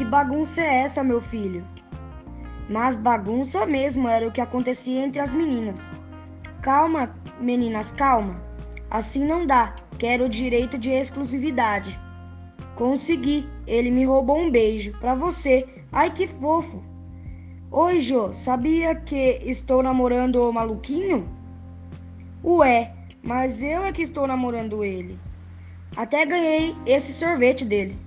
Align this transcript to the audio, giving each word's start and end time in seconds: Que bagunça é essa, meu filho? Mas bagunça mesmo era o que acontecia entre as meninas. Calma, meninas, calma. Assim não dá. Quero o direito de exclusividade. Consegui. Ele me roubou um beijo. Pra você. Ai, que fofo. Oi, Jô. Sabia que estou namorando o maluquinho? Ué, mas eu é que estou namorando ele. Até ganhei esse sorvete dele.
Que 0.00 0.04
bagunça 0.06 0.62
é 0.62 0.76
essa, 0.76 1.04
meu 1.04 1.20
filho? 1.20 1.62
Mas 2.70 2.96
bagunça 2.96 3.66
mesmo 3.66 4.08
era 4.08 4.26
o 4.26 4.32
que 4.32 4.40
acontecia 4.40 5.04
entre 5.04 5.20
as 5.20 5.34
meninas. 5.34 5.94
Calma, 6.62 7.14
meninas, 7.38 7.92
calma. 7.92 8.40
Assim 8.90 9.26
não 9.26 9.44
dá. 9.44 9.76
Quero 9.98 10.24
o 10.24 10.28
direito 10.30 10.78
de 10.78 10.90
exclusividade. 10.90 12.00
Consegui. 12.76 13.46
Ele 13.66 13.90
me 13.90 14.06
roubou 14.06 14.38
um 14.38 14.50
beijo. 14.50 14.98
Pra 15.00 15.14
você. 15.14 15.68
Ai, 15.92 16.10
que 16.14 16.26
fofo. 16.26 16.82
Oi, 17.70 18.00
Jô. 18.00 18.32
Sabia 18.32 18.94
que 18.94 19.42
estou 19.44 19.82
namorando 19.82 20.36
o 20.36 20.50
maluquinho? 20.50 21.28
Ué, 22.42 22.94
mas 23.22 23.62
eu 23.62 23.84
é 23.84 23.92
que 23.92 24.00
estou 24.00 24.26
namorando 24.26 24.82
ele. 24.82 25.18
Até 25.94 26.24
ganhei 26.24 26.74
esse 26.86 27.12
sorvete 27.12 27.66
dele. 27.66 27.98